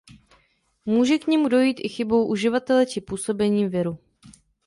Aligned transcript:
Může 0.85 1.17
k 1.19 1.27
němu 1.27 1.47
dojít 1.49 1.77
i 1.79 1.89
chybou 1.89 2.27
uživatele 2.27 2.85
či 2.85 3.01
působením 3.01 3.69
viru. 3.69 3.97